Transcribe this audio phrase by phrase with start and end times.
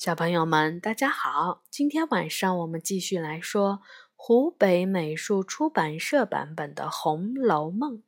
[0.00, 1.62] 小朋友们，大家好！
[1.68, 3.82] 今天晚上我们继续来说
[4.16, 7.98] 湖北美术出版社版本的《红楼梦》。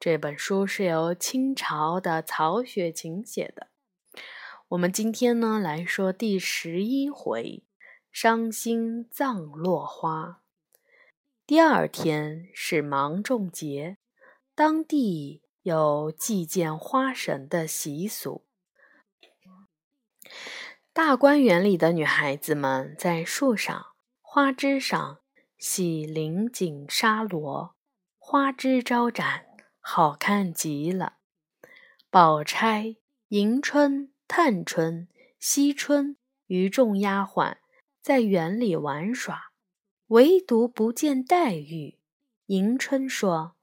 [0.00, 3.68] 这本书是由清朝的曹雪芹写的。
[4.70, 7.62] 我们今天呢来说第十一回：
[8.10, 10.42] 伤心葬落花。
[11.46, 13.98] 第二天是芒种节，
[14.56, 18.44] 当地有祭奠花神的习俗。
[20.94, 23.86] 大观园里的女孩子们在树上、
[24.22, 25.18] 花枝上
[25.58, 27.74] 系绫锦纱罗，
[28.16, 29.46] 花枝招展，
[29.80, 31.14] 好看极了。
[32.10, 32.94] 宝钗、
[33.30, 35.08] 迎春、探春、
[35.40, 37.56] 惜春与众丫鬟
[38.00, 39.50] 在园里玩耍，
[40.06, 41.98] 唯独不见黛玉。
[42.46, 43.56] 迎春说：“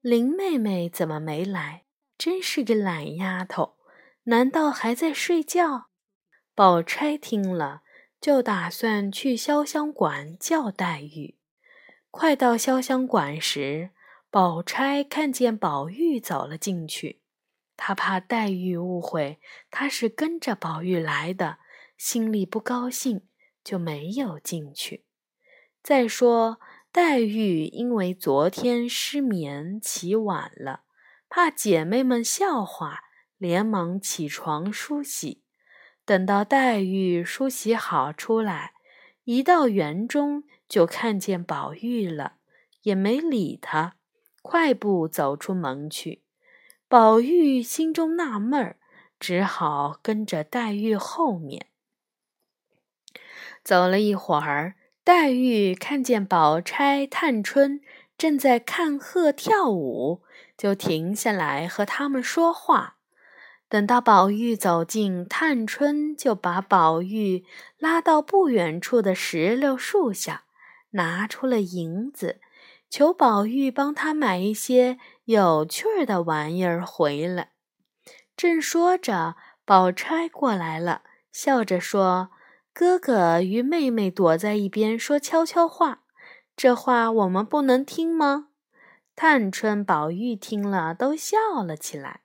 [0.00, 1.82] 林妹妹怎么没来？
[2.16, 3.76] 真是个懒丫头，
[4.26, 5.88] 难道还在睡觉？”
[6.56, 7.82] 宝钗听了，
[8.18, 11.36] 就打算去潇湘馆叫黛玉。
[12.10, 13.90] 快到潇湘馆时，
[14.30, 17.20] 宝钗看见宝玉走了进去，
[17.76, 19.38] 她怕黛玉误会
[19.70, 21.58] 她是跟着宝玉来的，
[21.98, 23.28] 心里不高兴，
[23.62, 25.04] 就没有进去。
[25.82, 26.58] 再说，
[26.90, 30.84] 黛玉因为昨天失眠起晚了，
[31.28, 33.00] 怕姐妹们笑话，
[33.36, 35.42] 连忙起床梳洗。
[36.06, 38.74] 等到黛玉梳洗好出来，
[39.24, 42.34] 一到园中就看见宝玉了，
[42.82, 43.96] 也没理他，
[44.40, 46.22] 快步走出门去。
[46.88, 48.76] 宝玉心中纳闷儿，
[49.18, 51.66] 只好跟着黛玉后面。
[53.64, 57.80] 走了一会儿，黛玉看见宝钗、探春
[58.16, 60.22] 正在看鹤跳舞，
[60.56, 62.95] 就停下来和他们说话。
[63.68, 67.44] 等到宝玉走近，探春就把宝玉
[67.78, 70.44] 拉到不远处的石榴树下，
[70.90, 72.40] 拿出了银子，
[72.88, 77.50] 求宝玉帮他买一些有趣的玩意儿回来。
[78.36, 79.34] 正说着，
[79.64, 81.02] 宝钗过来了，
[81.32, 82.30] 笑着说
[82.72, 86.04] ：“哥哥与妹妹躲在一边说悄悄话，
[86.56, 88.48] 这话我们不能听吗？”
[89.16, 92.20] 探春、宝玉听了，都笑了起来。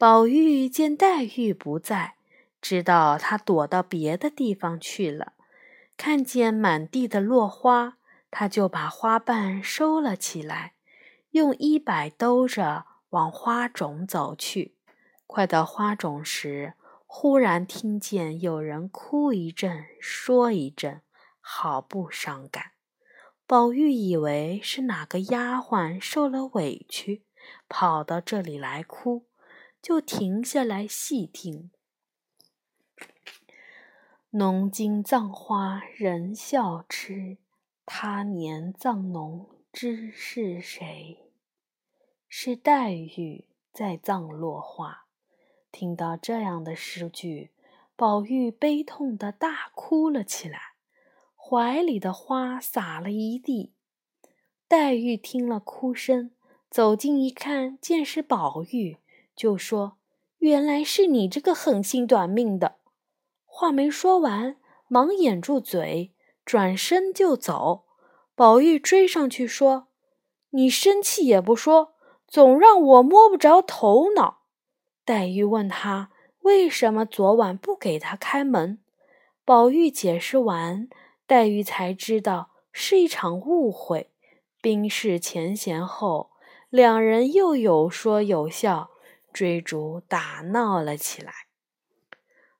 [0.00, 2.14] 宝玉见黛玉不在，
[2.62, 5.34] 知道她躲到别的地方去了。
[5.98, 7.98] 看见满地的落花，
[8.30, 10.72] 他就把花瓣收了起来，
[11.32, 14.74] 用衣摆兜着往花种走去。
[15.26, 16.72] 快到花种时，
[17.04, 21.02] 忽然听见有人哭一阵，说一阵，
[21.42, 22.70] 好不伤感。
[23.46, 27.26] 宝玉以为是哪个丫鬟受了委屈，
[27.68, 29.26] 跑到这里来哭。
[29.82, 31.70] 就停下来细听。
[34.30, 37.38] 农经葬花人笑痴，
[37.84, 41.30] 他年葬侬知是谁？
[42.28, 45.06] 是黛玉在葬落花。
[45.72, 47.50] 听到这样的诗句，
[47.96, 50.74] 宝玉悲痛的大哭了起来，
[51.34, 53.72] 怀里的花洒了一地。
[54.68, 56.30] 黛玉听了哭声，
[56.70, 58.98] 走近一看，见是宝玉。
[59.36, 59.98] 就说
[60.38, 62.76] ：“原来是你这个狠心短命的！”
[63.46, 64.56] 话没说完，
[64.88, 66.12] 忙掩住嘴，
[66.44, 67.84] 转身就走。
[68.34, 69.88] 宝玉追上去说
[70.50, 71.94] ：“你生气也不说，
[72.26, 74.42] 总让我摸不着头脑。”
[75.04, 78.78] 黛玉问他为什么昨晚不给他开门。
[79.44, 80.88] 宝玉解释完，
[81.26, 84.10] 黛玉才知道是一场误会。
[84.62, 86.30] 冰释前嫌后，
[86.68, 88.90] 两人又有说有笑。
[89.32, 91.32] 追逐打闹了起来，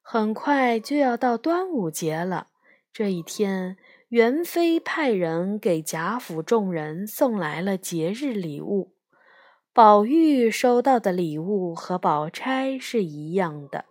[0.00, 2.48] 很快就要到端午节了。
[2.92, 3.76] 这一天，
[4.08, 8.94] 元妃派人给贾府众人送来了节日礼物。
[9.72, 13.84] 宝玉收到的礼物和宝钗是一样的，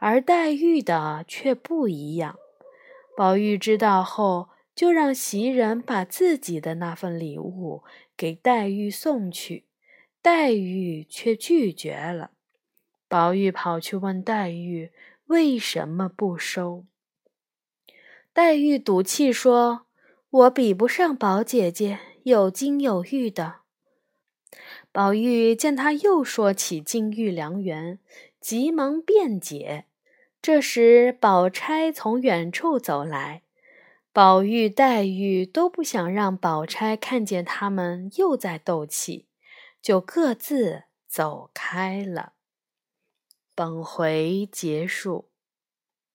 [0.00, 2.38] 而黛玉的却不一样。
[3.14, 7.82] 宝玉知道后，就让袭人把自己的那份礼物
[8.16, 9.66] 给黛玉送去。
[10.22, 12.30] 黛玉却拒绝了。
[13.08, 14.92] 宝玉跑去问黛玉
[15.26, 16.86] 为什么不收。
[18.32, 19.86] 黛玉赌气说
[20.30, 23.56] ：“我比不上宝姐姐有金有玉的。”
[24.92, 27.98] 宝玉见他又说起金玉良缘，
[28.40, 29.86] 急忙辩解。
[30.40, 33.42] 这时，宝钗从远处走来，
[34.12, 39.26] 宝玉、黛玉都不想让宝钗看见他们又在斗气。
[39.82, 42.34] 就各自走开了。
[43.54, 45.31] 本回结束。